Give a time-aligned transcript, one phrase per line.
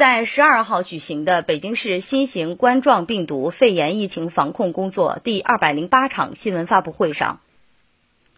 [0.00, 7.42] 在十二号举行的北京市新型冠状病毒肺炎疫情防控工作第二百零八场新闻发布会上，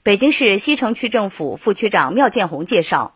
[0.03, 3.15] 北京市西城区政府副区长缪建红介绍，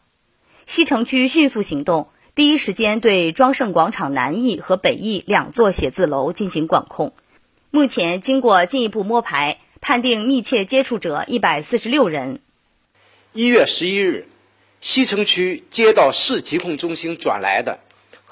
[0.65, 7.15] 西城区迅速行动，第一时间对庄胜广场南翼和北翼两座写字楼进行管控。
[7.73, 12.39] 目前，经过进一步摸排，判定密切接触者一百四十六人。
[13.33, 14.29] 一月十一日，
[14.81, 17.81] 西城区接到市疾控中心转来的。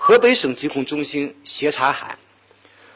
[0.07, 2.19] 河北省疾控中心协查函：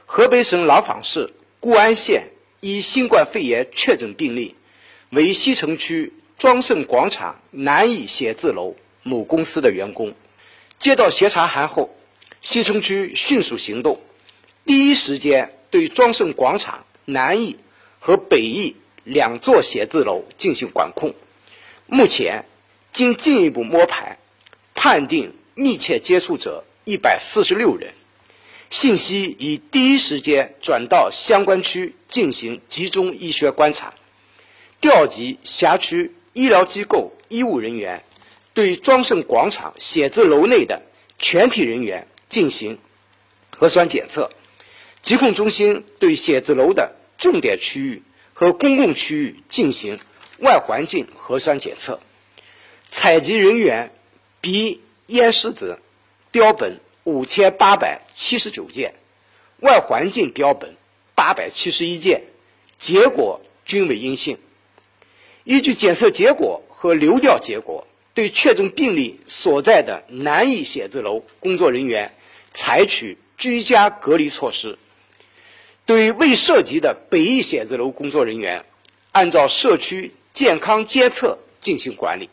[0.04, 2.28] 河北省廊坊市固安县
[2.60, 4.56] 一新冠肺炎确诊病例
[5.08, 10.12] 为西城区庄胜广场南翼写字楼某公司的员工。
[10.78, 11.96] 接到协查函后，
[12.42, 14.02] 西城区迅速行动，
[14.66, 17.56] 第一时间对庄胜广场南翼
[18.00, 21.14] 和北翼两座写字楼进行管控。
[21.86, 22.44] 目前，
[22.92, 24.18] 经进一步摸排，
[24.74, 26.64] 判定密切接触者。
[26.88, 27.92] 一百四十六人，
[28.70, 33.92] 信息已第一时间转到相关区进行集中医学观察，
[34.80, 38.04] 调集辖区医疗机构医务人员，
[38.54, 40.80] 对庄胜广场写字楼内的
[41.18, 42.78] 全体人员进行
[43.50, 44.30] 核酸检测。
[45.02, 48.02] 疾控中心对写字楼的重点区域
[48.32, 49.98] 和公共区域进行
[50.38, 52.00] 外环境核酸检测，
[52.88, 53.92] 采集人员
[54.40, 55.80] 鼻咽拭子。
[56.30, 58.94] 标本五千八百七十九件，
[59.60, 60.76] 外环境标本
[61.14, 62.22] 八百七十一件，
[62.78, 64.38] 结果均为阴性。
[65.44, 72.14] 依据检测结果和流调结果，对确诊病例所在的南艺写字楼工作人员
[72.52, 74.78] 采取居家隔离措施。
[75.86, 78.66] 对未涉及的北艺写字楼工作人员，
[79.12, 82.28] 按照社区健康监测进行管理。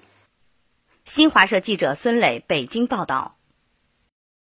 [1.06, 3.35] 新华社记者孙磊北京报道。